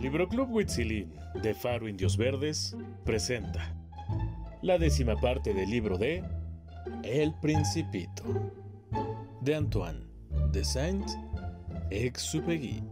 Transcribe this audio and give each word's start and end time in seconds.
Libroclub 0.00 0.50
Huitzilín 0.50 1.12
de 1.42 1.54
Faro 1.54 1.86
Indios 1.86 2.16
Verdes 2.16 2.74
presenta 3.04 3.76
la 4.62 4.78
décima 4.78 5.14
parte 5.16 5.52
del 5.52 5.68
libro 5.68 5.98
de 5.98 6.24
El 7.02 7.34
Principito 7.40 8.22
de 9.42 9.56
Antoine 9.56 10.00
de 10.52 10.64
Saint-Exupéry. 10.64 12.82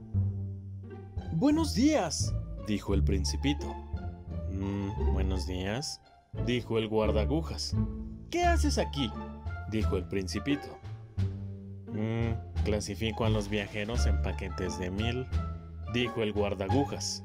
Buenos 1.33 1.75
días, 1.75 2.35
dijo 2.67 2.93
el 2.93 3.03
Principito. 3.03 3.75
"Mm, 4.51 5.15
buenos 5.15 5.47
días, 5.47 6.03
dijo 6.47 6.77
el 6.79 6.89
guardagujas. 6.89 7.75
¿Qué 8.31 8.45
haces 8.45 8.77
aquí? 8.77 9.11
dijo 9.71 9.97
el 9.97 10.07
Principito. 10.09 10.79
"Mm, 11.93 12.33
clasifico 12.65 13.25
a 13.25 13.31
los 13.31 13.49
viajeros 13.49 14.05
en 14.07 14.21
paquetes 14.23 14.79
de 14.79 14.91
mil, 14.91 15.27
dijo 15.93 16.23
el 16.23 16.33
guardagujas. 16.33 17.24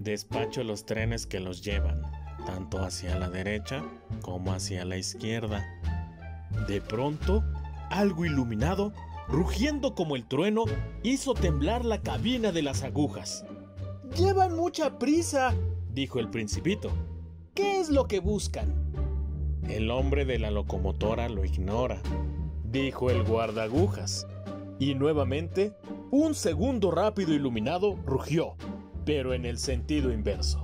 Despacho 0.00 0.64
los 0.64 0.84
trenes 0.84 1.26
que 1.26 1.40
los 1.40 1.62
llevan, 1.62 2.02
tanto 2.46 2.82
hacia 2.82 3.18
la 3.18 3.30
derecha 3.30 3.82
como 4.20 4.52
hacia 4.52 4.84
la 4.84 4.96
izquierda. 4.96 5.64
De 6.66 6.80
pronto, 6.80 7.44
algo 7.90 8.24
iluminado, 8.24 8.92
rugiendo 9.28 9.94
como 9.94 10.16
el 10.16 10.26
trueno, 10.26 10.64
hizo 11.02 11.34
temblar 11.34 11.84
la 11.84 12.02
cabina 12.02 12.52
de 12.52 12.62
las 12.62 12.82
agujas. 12.82 13.44
Llevan 14.16 14.56
mucha 14.56 14.98
prisa, 14.98 15.54
dijo 15.92 16.18
el 16.18 16.28
principito. 16.28 16.90
¿Qué 17.54 17.80
es 17.80 17.90
lo 17.90 18.08
que 18.08 18.20
buscan? 18.20 18.74
El 19.68 19.90
hombre 19.90 20.24
de 20.24 20.38
la 20.38 20.50
locomotora 20.50 21.28
lo 21.28 21.44
ignora, 21.44 22.02
dijo 22.64 23.10
el 23.10 23.22
guardagujas. 23.22 24.26
Y 24.78 24.94
nuevamente, 24.94 25.74
un 26.12 26.34
segundo 26.34 26.90
rápido 26.90 27.32
iluminado 27.32 27.96
rugió, 28.04 28.54
pero 29.06 29.32
en 29.32 29.46
el 29.46 29.56
sentido 29.56 30.12
inverso. 30.12 30.62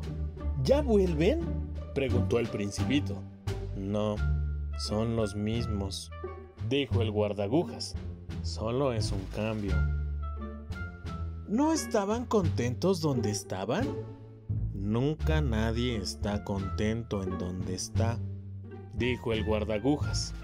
¿Ya 0.62 0.83
vuelven? 0.83 1.41
preguntó 1.95 2.39
el 2.39 2.48
principito. 2.48 3.23
No, 3.75 4.17
son 4.77 5.17
los 5.17 5.34
mismos, 5.34 6.11
dijo 6.69 7.00
el 7.00 7.11
guardagujas. 7.11 7.95
Solo 8.42 8.92
es 8.92 9.11
un 9.11 9.25
cambio. 9.34 9.75
¿No 11.48 11.73
estaban 11.73 12.27
contentos 12.27 13.01
donde 13.01 13.30
estaban? 13.30 13.89
Nunca 14.75 15.41
nadie 15.41 15.97
está 15.97 16.45
contento 16.45 17.23
en 17.23 17.39
donde 17.39 17.75
está, 17.75 18.19
dijo 18.92 19.33
el 19.33 19.45
guardagujas. 19.45 20.34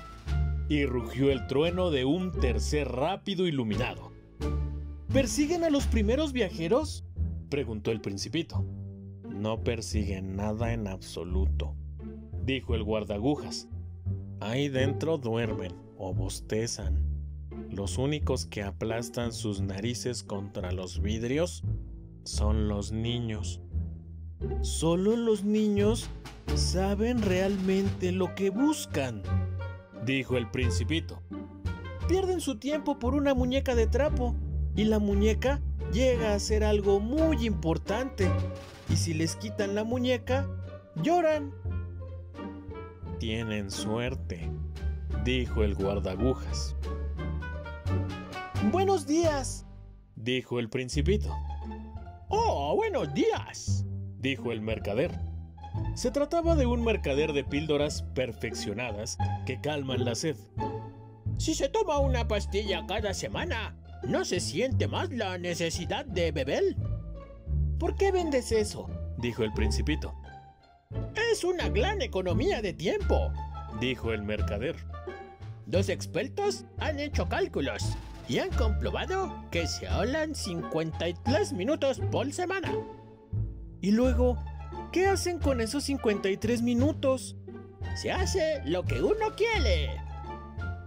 Y 0.70 0.86
rugió 0.86 1.31
el 1.31 1.47
trueno 1.47 1.91
de 1.91 2.07
un 2.07 2.33
tercer 2.33 2.91
rápido 2.91 3.47
iluminado. 3.47 4.14
¿Persiguen 5.15 5.62
a 5.62 5.70
los 5.70 5.87
primeros 5.87 6.33
viajeros? 6.33 7.05
preguntó 7.48 7.93
el 7.93 8.01
principito. 8.01 8.67
No 9.29 9.62
persiguen 9.62 10.34
nada 10.34 10.73
en 10.73 10.89
absoluto, 10.89 11.77
dijo 12.45 12.75
el 12.75 12.83
guardagujas. 12.83 13.69
Ahí 14.41 14.69
dentro 14.69 15.17
duermen 15.17 15.73
o 15.97 16.12
bostezan. 16.12 17.01
Los 17.70 17.97
únicos 17.97 18.45
que 18.45 18.65
aplastan 18.65 19.33
sus 19.33 19.61
narices 19.61 20.25
contra 20.25 20.73
los 20.73 21.01
vidrios 21.01 21.62
son 22.25 22.67
los 22.67 22.91
niños. 22.91 23.61
Solo 24.62 25.15
los 25.15 25.45
niños 25.45 26.11
saben 26.57 27.23
realmente 27.23 28.11
lo 28.11 28.35
que 28.35 28.51
buscan, 28.51 29.23
dijo 30.05 30.37
el 30.37 30.51
principito. 30.51 31.23
Pierden 32.09 32.41
su 32.41 32.59
tiempo 32.59 32.98
por 32.98 33.15
una 33.15 33.33
muñeca 33.33 33.77
de 33.77 33.87
trapo 33.87 34.35
y 34.77 34.84
la 34.84 34.98
muñeca 34.98 35.61
llega 35.92 36.34
a 36.34 36.39
ser 36.39 36.64
algo 36.64 37.00
muy 37.00 37.47
importante. 37.47 38.30
Y 38.89 38.97
si 38.97 39.14
les 39.14 39.36
quitan 39.36 39.75
la 39.75 39.84
muñeca, 39.84 40.48
lloran. 40.97 41.53
Tienen 43.18 43.70
suerte, 43.70 44.51
dijo 45.24 45.63
el 45.63 45.74
guardagujas. 45.74 46.77
Buenos 48.73 49.07
días, 49.07 49.67
dijo 50.17 50.58
el 50.58 50.68
principito. 50.68 51.34
Oh, 52.29 52.74
buenos 52.74 53.13
días, 53.14 53.84
dijo 54.18 54.52
el 54.52 54.61
mercader. 54.61 55.18
Se 55.95 56.11
trataba 56.11 56.57
de 56.57 56.67
un 56.67 56.83
mercader 56.84 57.33
de 57.33 57.45
píldoras 57.45 58.02
perfeccionadas 58.14 59.17
que 59.46 59.61
calman 59.61 60.05
la 60.05 60.14
sed. 60.14 60.36
Si 61.36 61.55
se 61.55 61.68
toma 61.68 61.98
una 61.98 62.27
pastilla 62.27 62.84
cada 62.86 63.13
semana, 63.14 63.77
no 64.07 64.25
se 64.25 64.41
siente 64.41 64.89
más 64.89 65.11
la 65.11 65.39
necesidad 65.39 66.05
de 66.05 66.33
beber. 66.33 66.77
¿Por 67.79 67.97
qué 67.97 68.13
vendes 68.13 68.53
eso? 68.53 68.89
dijo 69.19 69.45
el 69.45 69.53
principito. 69.53 70.15
Es 71.33 71.45
una 71.45 71.69
gran 71.69 72.03
economía 72.03 72.63
de 72.63 72.73
tiempo, 72.73 73.33
dijo 73.81 74.13
el 74.13 74.23
mercader. 74.23 74.77
Los 75.67 75.89
expertos 75.89 76.64
han 76.79 77.01
hecho 77.01 77.29
cálculos 77.29 77.83
y 78.29 78.39
han 78.39 78.51
comprobado 78.51 79.45
que 79.51 79.67
se 79.67 79.89
hablan 79.89 80.35
53 80.35 81.53
minutos 81.53 82.01
por 82.11 82.31
semana. 82.33 82.73
Y 83.81 83.91
luego, 83.91 84.39
¿qué 84.93 85.07
hacen 85.07 85.39
con 85.39 85.61
esos 85.61 85.85
53 85.85 86.63
minutos? 86.63 87.37
Se 87.97 88.13
hace 88.13 88.63
lo 88.64 88.85
que 88.85 89.03
uno 89.03 89.35
quiere. 89.37 89.91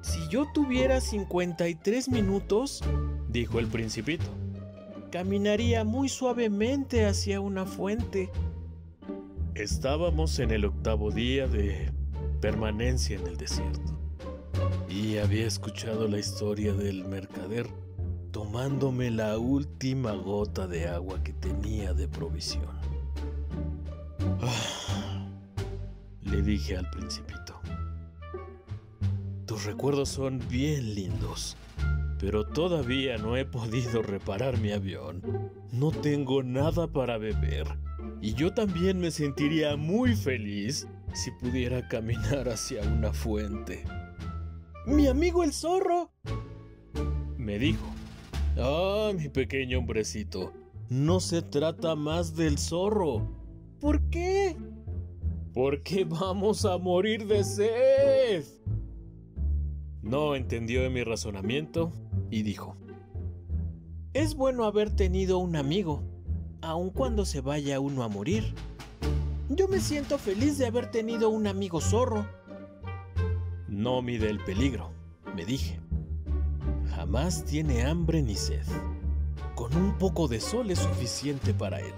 Si 0.02 0.28
yo 0.30 0.48
tuviera 0.54 1.02
53 1.02 2.10
minutos, 2.10 2.82
dijo 3.30 3.60
el 3.60 3.68
principito, 3.68 4.26
caminaría 5.12 5.84
muy 5.84 6.10
suavemente 6.10 7.06
hacia 7.06 7.40
una 7.40 7.66
fuente. 7.66 8.30
Estábamos 9.56 10.40
en 10.40 10.52
el 10.52 10.66
octavo 10.66 11.12
día 11.12 11.48
de 11.48 11.92
permanencia 12.42 13.18
en 13.18 13.28
el 13.28 13.38
desierto 13.38 13.98
y 14.90 15.18
había 15.18 15.48
escuchado 15.48 16.08
la 16.08 16.20
historia 16.20 16.74
del 16.74 17.06
mercader 17.06 17.68
tomándome 18.32 19.10
la 19.10 19.38
última 19.38 20.12
gota 20.12 20.68
de 20.68 20.88
agua 20.88 21.24
que 21.24 21.34
tenía 21.34 21.94
de 21.94 22.08
provisión. 22.08 22.78
Ah, 24.42 25.28
le 26.22 26.42
dije 26.42 26.78
al 26.78 26.90
principito. 26.92 27.60
Tus 29.46 29.66
recuerdos 29.66 30.10
son 30.10 30.40
bien 30.50 30.94
lindos, 30.94 31.58
pero 32.20 32.46
todavía 32.46 33.18
no 33.18 33.38
he 33.38 33.46
podido 33.46 34.02
reparar 34.02 34.60
mi 34.60 34.72
avión. 34.72 35.22
No 35.72 35.92
tengo 35.92 36.42
nada 36.42 36.88
para 36.88 37.18
beber. 37.18 37.68
Y 38.22 38.34
yo 38.34 38.54
también 38.54 39.00
me 39.00 39.12
sentiría 39.12 39.76
muy 39.76 40.16
feliz 40.16 40.88
si 41.14 41.32
pudiera 41.32 41.88
caminar 41.88 42.50
hacia 42.50 42.82
una 42.82 43.14
fuente. 43.14 43.84
Mi 44.86 45.08
amigo 45.08 45.44
el 45.44 45.54
zorro. 45.54 46.12
Me 47.38 47.60
dijo. 47.60 47.86
Ah, 48.58 49.12
mi 49.16 49.30
pequeño 49.30 49.80
hombrecito. 49.80 50.54
No 50.90 51.20
se 51.20 51.42
trata 51.44 51.96
más 51.96 52.36
del 52.36 52.58
zorro. 52.58 53.30
¿Por 53.80 54.10
qué? 54.10 54.58
Porque 55.54 56.06
vamos 56.06 56.66
a 56.66 56.78
morir 56.78 57.28
de 57.28 57.44
sed. 57.44 58.44
No 60.02 60.36
entendió 60.36 60.90
mi 60.90 61.04
razonamiento 61.04 61.92
y 62.30 62.44
dijo. 62.44 62.76
Es 64.14 64.36
bueno 64.36 64.66
haber 64.66 64.96
tenido 64.96 65.38
un 65.38 65.56
amigo, 65.56 66.04
aun 66.62 66.90
cuando 66.90 67.26
se 67.26 67.42
vaya 67.42 67.80
uno 67.80 68.04
a 68.04 68.08
morir. 68.08 68.54
Yo 69.50 69.68
me 69.68 69.80
siento 69.80 70.18
feliz 70.18 70.58
de 70.58 70.66
haber 70.66 70.92
tenido 70.92 71.30
un 71.30 71.48
amigo 71.48 71.80
zorro. 71.80 72.28
No 73.68 74.02
mide 74.02 74.30
el 74.30 74.44
peligro, 74.44 74.92
me 75.36 75.46
dije. 75.46 75.80
Jamás 76.90 77.46
tiene 77.46 77.84
hambre 77.84 78.22
ni 78.22 78.36
sed. 78.36 78.66
Con 79.56 79.76
un 79.76 79.98
poco 79.98 80.28
de 80.28 80.40
sol 80.40 80.72
es 80.72 80.80
suficiente 80.80 81.54
para 81.54 81.80
él. 81.80 81.94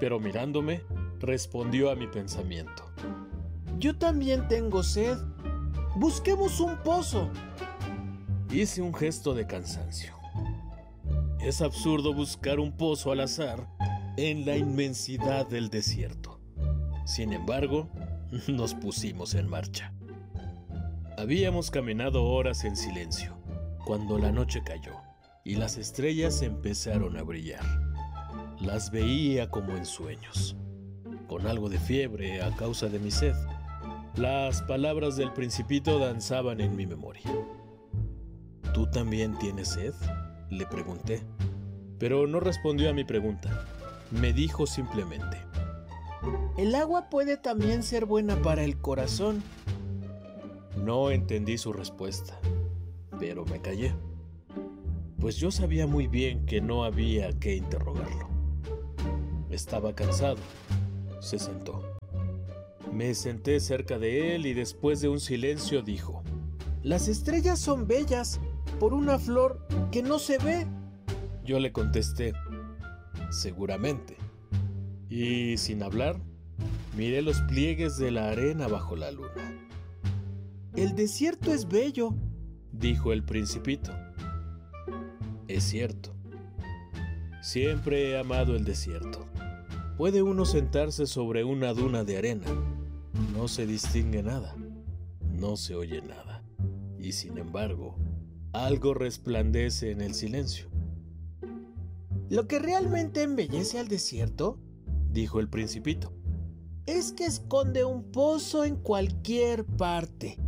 Pero 0.00 0.18
mirándome, 0.18 0.82
respondió 1.20 1.90
a 1.90 1.94
mi 1.94 2.06
pensamiento. 2.06 2.84
Yo 3.78 3.96
también 3.96 4.48
tengo 4.48 4.82
sed. 4.82 5.18
Busquemos 5.96 6.60
un 6.60 6.76
pozo. 6.78 7.28
Hice 8.50 8.80
un 8.80 8.94
gesto 8.94 9.34
de 9.34 9.46
cansancio. 9.46 10.14
Es 11.38 11.60
absurdo 11.60 12.14
buscar 12.14 12.60
un 12.60 12.72
pozo 12.72 13.12
al 13.12 13.20
azar 13.20 13.68
en 14.16 14.46
la 14.46 14.56
inmensidad 14.56 15.46
del 15.46 15.68
desierto. 15.68 16.40
Sin 17.04 17.34
embargo, 17.34 17.90
nos 18.48 18.72
pusimos 18.72 19.34
en 19.34 19.50
marcha. 19.50 19.92
Habíamos 21.18 21.70
caminado 21.70 22.24
horas 22.24 22.64
en 22.64 22.74
silencio, 22.74 23.36
cuando 23.84 24.16
la 24.18 24.32
noche 24.32 24.62
cayó 24.64 24.96
y 25.44 25.56
las 25.56 25.76
estrellas 25.76 26.40
empezaron 26.40 27.18
a 27.18 27.22
brillar. 27.22 27.64
Las 28.60 28.90
veía 28.90 29.50
como 29.50 29.76
en 29.76 29.84
sueños, 29.84 30.56
con 31.26 31.46
algo 31.46 31.68
de 31.68 31.78
fiebre 31.78 32.40
a 32.40 32.50
causa 32.56 32.88
de 32.88 32.98
mi 32.98 33.10
sed. 33.10 33.34
Las 34.16 34.62
palabras 34.62 35.16
del 35.16 35.34
principito 35.34 35.98
danzaban 35.98 36.62
en 36.62 36.74
mi 36.74 36.86
memoria. 36.86 37.30
¿Tú 38.78 38.86
también 38.86 39.36
tienes 39.40 39.70
sed? 39.70 39.92
Le 40.50 40.64
pregunté, 40.64 41.20
pero 41.98 42.28
no 42.28 42.38
respondió 42.38 42.88
a 42.88 42.92
mi 42.92 43.02
pregunta. 43.02 43.66
me 44.12 44.32
dijo 44.32 44.68
simplemente. 44.68 45.36
El 46.56 46.76
agua 46.76 47.10
puede 47.10 47.36
también 47.36 47.82
ser 47.82 48.04
buena 48.04 48.40
para 48.40 48.62
el 48.62 48.78
corazón. 48.78 49.42
No 50.76 51.10
entendí 51.10 51.58
su 51.58 51.72
respuesta, 51.72 52.38
pero 53.18 53.44
me 53.46 53.60
callé, 53.60 53.96
pues 55.18 55.38
yo 55.38 55.50
sabía 55.50 55.88
muy 55.88 56.06
bien 56.06 56.46
que 56.46 56.60
no 56.60 56.84
había 56.84 57.32
que 57.32 57.56
interrogarlo. 57.56 58.28
Estaba 59.50 59.92
cansado. 59.92 60.38
Se 61.18 61.40
sentó. 61.40 61.98
Me 62.92 63.12
senté 63.16 63.58
cerca 63.58 63.98
de 63.98 64.36
él 64.36 64.46
y 64.46 64.54
después 64.54 65.00
de 65.00 65.08
un 65.08 65.18
silencio 65.18 65.82
dijo, 65.82 66.22
Las 66.84 67.08
estrellas 67.08 67.58
son 67.58 67.88
bellas 67.88 68.38
por 68.78 68.94
una 68.94 69.18
flor 69.18 69.66
que 69.90 70.02
no 70.02 70.18
se 70.18 70.38
ve. 70.38 70.66
Yo 71.44 71.58
le 71.58 71.72
contesté, 71.72 72.32
seguramente. 73.30 74.16
Y 75.08 75.56
sin 75.56 75.82
hablar, 75.82 76.20
miré 76.96 77.22
los 77.22 77.40
pliegues 77.42 77.96
de 77.96 78.10
la 78.10 78.28
arena 78.28 78.68
bajo 78.68 78.96
la 78.96 79.10
luna. 79.10 79.30
El 80.74 80.94
desierto 80.94 81.52
es 81.52 81.66
bello, 81.66 82.14
dijo 82.72 83.12
el 83.12 83.24
principito. 83.24 83.92
Es 85.48 85.64
cierto. 85.64 86.14
Siempre 87.42 88.10
he 88.10 88.18
amado 88.18 88.54
el 88.54 88.64
desierto. 88.64 89.26
Puede 89.96 90.22
uno 90.22 90.44
sentarse 90.44 91.06
sobre 91.06 91.42
una 91.42 91.72
duna 91.72 92.04
de 92.04 92.18
arena. 92.18 92.46
No 93.34 93.48
se 93.48 93.66
distingue 93.66 94.22
nada. 94.22 94.54
No 95.32 95.56
se 95.56 95.74
oye 95.74 96.02
nada. 96.02 96.44
Y 96.98 97.12
sin 97.12 97.38
embargo, 97.38 97.96
algo 98.52 98.94
resplandece 98.94 99.90
en 99.90 100.00
el 100.00 100.14
silencio. 100.14 100.68
Lo 102.30 102.46
que 102.46 102.58
realmente 102.58 103.22
embellece 103.22 103.78
al 103.78 103.88
desierto, 103.88 104.58
dijo 105.10 105.40
el 105.40 105.48
principito, 105.48 106.12
es 106.86 107.12
que 107.12 107.24
esconde 107.24 107.84
un 107.84 108.10
pozo 108.10 108.64
en 108.64 108.76
cualquier 108.76 109.64
parte. 109.64 110.38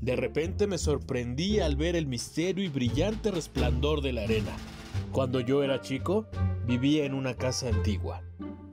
De 0.00 0.16
repente 0.16 0.66
me 0.66 0.78
sorprendí 0.78 1.60
al 1.60 1.76
ver 1.76 1.96
el 1.96 2.06
misterio 2.06 2.64
y 2.64 2.68
brillante 2.68 3.30
resplandor 3.30 4.02
de 4.02 4.12
la 4.12 4.22
arena. 4.22 4.56
Cuando 5.12 5.40
yo 5.40 5.62
era 5.62 5.80
chico, 5.80 6.26
vivía 6.66 7.04
en 7.04 7.14
una 7.14 7.34
casa 7.34 7.68
antigua, 7.68 8.22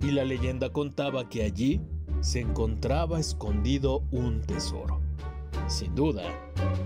y 0.01 0.11
la 0.11 0.23
leyenda 0.23 0.71
contaba 0.71 1.29
que 1.29 1.43
allí 1.43 1.81
se 2.21 2.39
encontraba 2.39 3.19
escondido 3.19 4.03
un 4.11 4.41
tesoro. 4.41 5.01
Sin 5.67 5.93
duda, 5.95 6.23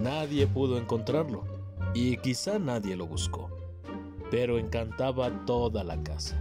nadie 0.02 0.46
pudo 0.46 0.78
encontrarlo, 0.78 1.53
y 1.94 2.18
quizá 2.18 2.60
nadie 2.60 2.96
lo 2.96 3.08
buscó, 3.08 3.50
pero 4.32 4.58
encantaba 4.58 5.46
toda 5.46 5.84
la 5.84 6.02
casa. 6.04 6.36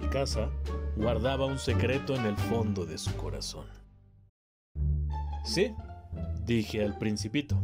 Mi 0.00 0.08
casa 0.08 0.50
guardaba 0.96 1.46
un 1.46 1.58
secreto 1.58 2.14
en 2.14 2.26
el 2.26 2.36
fondo 2.36 2.84
de 2.86 2.98
su 2.98 3.14
corazón. 3.16 3.66
Sí, 5.44 5.72
dije 6.44 6.84
al 6.84 6.98
principito. 6.98 7.56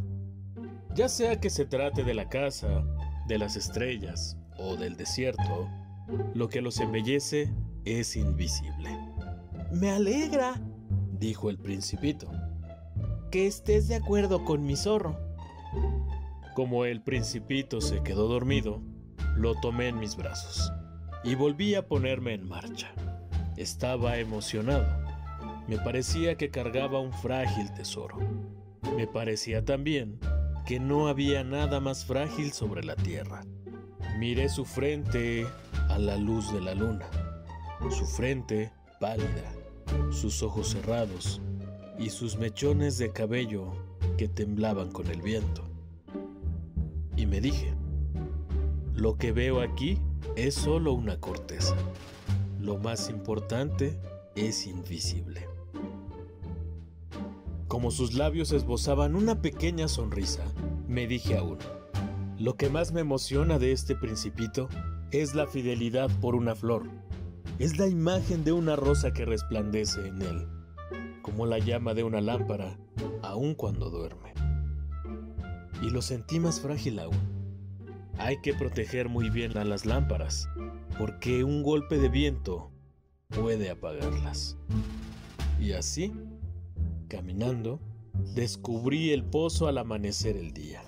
Ya 0.95 1.09
sea 1.09 1.41
que 1.41 1.51
se 1.51 1.65
trate 1.65 2.05
de 2.05 2.15
la 2.15 2.29
casa, 2.29 2.85
de 3.27 3.39
las 3.39 3.57
estrellas 3.57 4.37
o 4.59 4.77
del 4.77 4.97
desierto, 4.97 5.69
lo 6.35 6.49
que 6.49 6.61
los 6.61 6.79
embellece 6.81 7.53
es 7.85 8.17
invisible. 8.17 8.91
Me 9.73 9.91
alegra, 9.91 10.61
dijo 11.19 11.49
el 11.49 11.59
principito, 11.59 12.31
que 13.31 13.47
estés 13.47 13.89
de 13.89 13.97
acuerdo 13.97 14.45
con 14.45 14.65
mi 14.65 14.77
zorro. 14.77 15.19
Como 16.55 16.85
el 16.85 17.01
principito 17.01 17.81
se 17.81 18.03
quedó 18.03 18.29
dormido, 18.29 18.83
lo 19.37 19.55
tomé 19.61 19.89
en 19.89 19.99
mis 19.99 20.17
brazos 20.17 20.71
y 21.25 21.35
volví 21.35 21.75
a 21.75 21.89
ponerme 21.89 22.35
en 22.35 22.47
marcha. 22.47 22.93
Estaba 23.57 24.19
emocionado. 24.19 24.87
Me 25.67 25.79
parecía 25.79 26.37
que 26.37 26.51
cargaba 26.51 27.01
un 27.01 27.13
frágil 27.15 27.73
tesoro. 27.73 28.19
Me 28.97 29.07
parecía 29.07 29.65
también 29.65 30.19
que 30.67 30.79
no 30.79 31.09
había 31.09 31.43
nada 31.43 31.81
más 31.81 32.05
frágil 32.05 32.53
sobre 32.53 32.85
la 32.85 32.97
tierra. 32.97 33.45
Miré 34.19 34.51
su 34.51 34.67
frente 34.67 35.47
a 35.89 35.99
la 35.99 36.19
luz 36.19 36.53
de 36.53 36.61
la 36.61 36.75
luna, 36.75 37.09
su 37.91 38.05
frente 38.05 38.73
pálida, 39.01 39.55
sus 40.11 40.43
ojos 40.43 40.69
cerrados 40.69 41.41
y 41.99 42.11
sus 42.11 42.37
mechones 42.37 42.99
de 42.99 43.11
cabello 43.11 43.73
que 44.19 44.29
temblaban 44.29 44.93
con 44.93 45.07
el 45.07 45.23
viento. 45.23 45.72
Y 47.17 47.27
me 47.27 47.41
dije, 47.41 47.75
lo 48.95 49.17
que 49.17 49.33
veo 49.33 49.61
aquí 49.61 49.99
es 50.37 50.55
solo 50.55 50.93
una 50.93 51.19
corteza. 51.21 51.77
Lo 52.61 52.79
más 52.79 53.11
importante 53.11 53.99
es 54.35 54.67
invisible. 54.67 55.49
Como 57.69 57.91
sus 57.91 58.15
labios 58.15 58.53
esbozaban 58.53 59.17
una 59.17 59.41
pequeña 59.41 59.89
sonrisa, 59.89 60.45
me 60.89 61.07
dije 61.07 61.37
aún, 61.37 61.59
lo 62.39 62.57
que 62.57 62.69
más 62.69 62.93
me 62.93 63.01
emociona 63.01 63.59
de 63.59 63.73
este 63.73 63.95
principito 63.95 64.69
es 65.11 65.35
la 65.35 65.47
fidelidad 65.47 66.11
por 66.21 66.35
una 66.35 66.55
flor. 66.55 66.85
Es 67.59 67.79
la 67.79 67.87
imagen 67.87 68.45
de 68.45 68.53
una 68.53 68.77
rosa 68.77 69.13
que 69.13 69.25
resplandece 69.25 70.07
en 70.07 70.23
él, 70.23 70.49
como 71.23 71.47
la 71.47 71.59
llama 71.59 71.95
de 71.95 72.05
una 72.05 72.21
lámpara, 72.21 72.79
aun 73.23 73.55
cuando 73.55 73.91
duerme. 73.91 74.32
Y 75.83 75.91
lo 75.91 76.01
sentí 76.01 76.41
más 76.41 76.61
frágil 76.61 76.99
aún. 77.01 77.19
Hay 78.17 78.41
que 78.41 78.55
proteger 78.55 79.09
muy 79.09 79.29
bien 79.29 79.59
a 79.59 79.65
las 79.65 79.85
lámparas, 79.85 80.49
porque 80.99 81.45
un 81.45 81.63
golpe 81.63 81.99
de 81.99 82.09
viento 82.09 82.71
puede 83.29 83.69
apagarlas. 83.71 84.57
Y 85.61 85.73
así 85.73 86.13
Caminando, 87.13 87.79
descubrí 88.35 89.11
el 89.11 89.23
pozo 89.23 89.69
al 89.69 89.77
amanecer 89.77 90.35
el 90.39 90.55
día. 90.55 90.83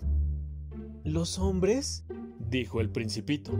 Los 1.04 1.38
hombres, 1.38 2.06
dijo 2.48 2.80
el 2.80 2.88
principito, 2.88 3.52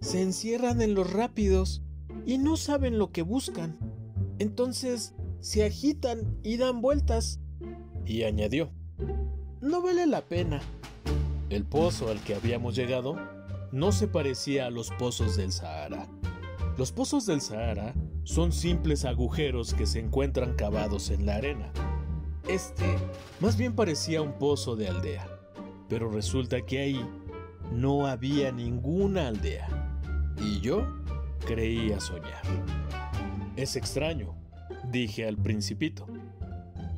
se 0.00 0.20
encierran 0.20 0.82
en 0.82 0.94
los 0.94 1.12
rápidos 1.12 1.84
y 2.26 2.38
no 2.38 2.56
saben 2.56 2.98
lo 2.98 3.12
que 3.12 3.22
buscan. 3.22 3.78
Entonces 4.40 5.14
se 5.38 5.64
agitan 5.64 6.36
y 6.42 6.56
dan 6.56 6.80
vueltas. 6.80 7.38
Y 8.04 8.24
añadió, 8.24 8.72
no 9.60 9.82
vale 9.82 10.06
la 10.06 10.22
pena. 10.22 10.60
El 11.48 11.64
pozo 11.64 12.08
al 12.08 12.20
que 12.22 12.34
habíamos 12.34 12.74
llegado 12.76 13.16
no 13.72 13.92
se 13.92 14.08
parecía 14.08 14.66
a 14.66 14.70
los 14.70 14.90
pozos 14.92 15.36
del 15.36 15.52
Sahara. 15.52 16.06
Los 16.78 16.92
pozos 16.92 17.26
del 17.26 17.40
Sahara 17.40 17.94
son 18.24 18.52
simples 18.52 19.04
agujeros 19.04 19.74
que 19.74 19.86
se 19.86 20.00
encuentran 20.00 20.54
cavados 20.54 21.10
en 21.10 21.26
la 21.26 21.36
arena. 21.36 21.72
Este 22.48 22.96
más 23.40 23.56
bien 23.56 23.74
parecía 23.74 24.22
un 24.22 24.32
pozo 24.38 24.76
de 24.76 24.88
aldea, 24.88 25.28
pero 25.88 26.10
resulta 26.10 26.62
que 26.62 26.78
ahí 26.80 27.06
no 27.72 28.06
había 28.06 28.52
ninguna 28.52 29.28
aldea. 29.28 29.68
Y 30.40 30.60
yo 30.60 30.86
creía 31.46 32.00
soñar. 32.00 32.42
Es 33.56 33.76
extraño, 33.76 34.34
dije 34.90 35.26
al 35.26 35.36
principito. 35.36 36.06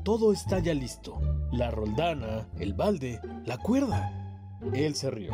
Todo 0.04 0.32
está 0.32 0.58
ya 0.58 0.74
listo. 0.74 1.20
La 1.52 1.70
roldana, 1.70 2.48
el 2.58 2.74
balde, 2.74 3.20
la 3.44 3.58
cuerda. 3.58 4.58
Él 4.72 4.94
se 4.94 5.10
rió. 5.10 5.32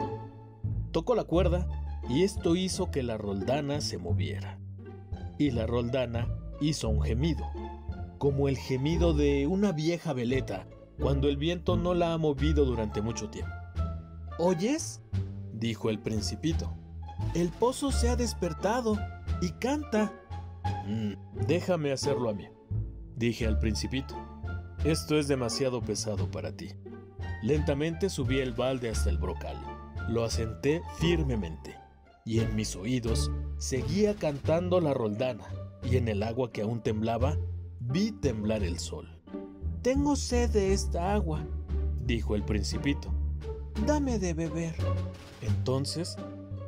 Tocó 0.92 1.14
la 1.14 1.25
cuerda 1.25 1.66
y 2.08 2.25
esto 2.25 2.56
hizo 2.56 2.90
que 2.90 3.02
la 3.02 3.16
roldana 3.16 3.80
se 3.80 3.98
moviera. 3.98 4.58
Y 5.38 5.52
la 5.52 5.66
roldana 5.66 6.28
hizo 6.60 6.88
un 6.88 7.02
gemido 7.02 7.46
como 8.18 8.48
el 8.48 8.58
gemido 8.58 9.14
de 9.14 9.46
una 9.46 9.72
vieja 9.72 10.12
veleta 10.12 10.66
cuando 11.00 11.28
el 11.28 11.37
viento 11.37 11.76
no 11.76 11.94
la 11.94 12.12
ha 12.12 12.18
movido 12.18 12.64
durante 12.64 13.00
mucho 13.00 13.30
tiempo. 13.30 13.52
¿Oyes? 14.38 15.00
dijo 15.52 15.90
el 15.90 16.00
principito. 16.00 16.72
El 17.34 17.48
pozo 17.48 17.90
se 17.90 18.08
ha 18.08 18.16
despertado 18.16 18.98
y 19.40 19.50
canta. 19.52 20.12
Mm, 20.87 21.12
déjame 21.46 21.92
hacerlo 21.92 22.28
a 22.28 22.34
mí, 22.34 22.48
dije 23.16 23.46
al 23.46 23.58
principito. 23.58 24.16
Esto 24.85 25.18
es 25.18 25.26
demasiado 25.26 25.82
pesado 25.82 26.30
para 26.30 26.52
ti. 26.52 26.68
Lentamente 27.42 28.08
subí 28.08 28.38
el 28.38 28.52
balde 28.52 28.88
hasta 28.90 29.11
el 29.11 29.18
brocal. 29.18 29.56
Lo 30.08 30.25
asenté 30.25 30.82
firmemente 30.99 31.76
y 32.25 32.38
en 32.40 32.54
mis 32.54 32.76
oídos 32.76 33.30
seguía 33.56 34.14
cantando 34.14 34.80
la 34.80 34.94
roldana 34.94 35.44
y 35.82 35.97
en 35.97 36.06
el 36.06 36.23
agua 36.23 36.52
que 36.52 36.62
aún 36.62 36.80
temblaba 36.80 37.37
vi 37.80 38.12
temblar 38.12 38.62
el 38.62 38.78
sol. 38.78 39.20
Tengo 39.82 40.14
sed 40.14 40.50
de 40.50 40.73
esta 40.73 41.12
agua, 41.12 41.44
dijo 42.04 42.37
el 42.37 42.44
principito. 42.44 43.12
Dame 43.85 44.20
de 44.20 44.32
beber. 44.32 44.76
Entonces 45.42 46.16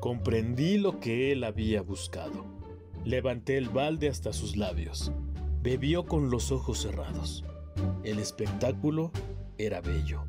comprendí 0.00 0.79
lo 0.79 0.99
que 0.99 1.31
él 1.31 1.45
había 1.45 1.83
buscado. 1.83 2.45
Levanté 3.05 3.57
el 3.57 3.69
balde 3.69 4.09
hasta 4.09 4.33
sus 4.33 4.57
labios. 4.57 5.12
Bebió 5.62 6.07
con 6.07 6.31
los 6.31 6.50
ojos 6.50 6.83
cerrados. 6.83 7.45
El 8.05 8.19
espectáculo 8.19 9.11
era 9.59 9.81
bello, 9.81 10.25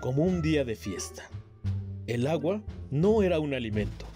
como 0.00 0.24
un 0.24 0.42
día 0.42 0.64
de 0.64 0.76
fiesta. 0.76 1.28
El 2.06 2.26
agua 2.26 2.62
no 2.90 3.22
era 3.22 3.40
un 3.40 3.54
alimento, 3.54 4.06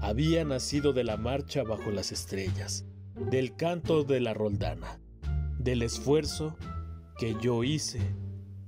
había 0.00 0.44
nacido 0.44 0.92
de 0.92 1.04
la 1.04 1.16
marcha 1.16 1.62
bajo 1.62 1.90
las 1.90 2.12
estrellas, 2.12 2.84
del 3.30 3.56
canto 3.56 4.04
de 4.04 4.20
la 4.20 4.34
roldana, 4.34 4.98
del 5.58 5.82
esfuerzo 5.82 6.56
que 7.18 7.34
yo 7.40 7.64
hice 7.64 8.00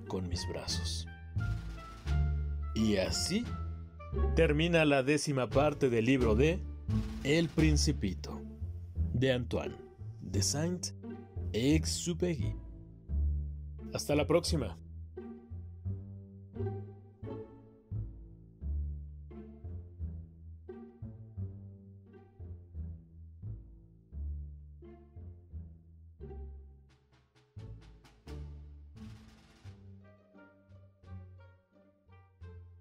con 0.06 0.28
mis 0.28 0.46
brazos. 0.48 1.06
Y 2.74 2.96
así 2.96 3.44
termina 4.36 4.84
la 4.84 5.02
décima 5.02 5.48
parte 5.48 5.90
del 5.90 6.04
libro 6.04 6.34
de 6.34 6.60
El 7.24 7.48
Principito, 7.48 8.40
de 9.12 9.32
Antoine 9.32 9.88
de 10.30 10.42
Saint-Exupéry. 10.42 12.54
Hasta 13.92 14.14
la 14.14 14.26
próxima. 14.26 14.76